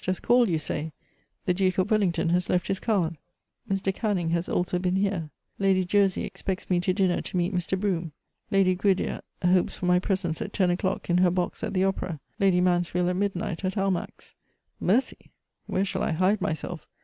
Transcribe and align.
just 0.03 0.23
called, 0.23 0.49
you 0.49 0.57
say; 0.57 0.91
the 1.45 1.53
Duke 1.53 1.77
of 1.77 1.91
Wellington 1.91 2.29
has 2.29 2.49
left 2.49 2.65
his 2.65 2.79
card; 2.79 3.19
Mr. 3.69 3.93
Canning 3.93 4.31
has 4.31 4.49
also 4.49 4.79
been 4.79 4.95
here; 4.95 5.29
Lady 5.59 5.85
Jersey 5.85 6.23
expects 6.23 6.71
me 6.71 6.79
to 6.79 6.91
dinner 6.91 7.21
to 7.21 7.37
meet 7.37 7.53
Mr. 7.53 7.79
Brougham; 7.79 8.11
Lady 8.49 8.75
Gwydir 8.75 9.21
hopes 9.43 9.75
for 9.75 9.85
my 9.85 9.99
presence 9.99 10.41
at 10.41 10.53
ten 10.53 10.71
o'clock, 10.71 11.11
in 11.11 11.19
her 11.19 11.29
box 11.29 11.63
at 11.63 11.75
the 11.75 11.83
opera; 11.83 12.19
Lady 12.39 12.61
Mansfield, 12.61 13.09
at 13.09 13.15
midnight, 13.15 13.63
at 13.63 13.77
Almack's. 13.77 14.33
Mercy! 14.79 15.29
where 15.67 15.85
shall 15.85 16.01
I 16.01 16.13
hide 16.13 16.41
myself 16.41 16.87